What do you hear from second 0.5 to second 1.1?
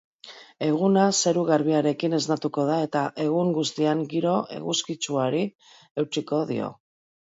Eguna